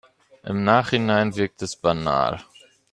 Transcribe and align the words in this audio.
Im 0.43 0.63
Nachhinein 0.63 1.35
wirkt 1.35 1.61
es 1.61 1.75
banal. 1.75 2.41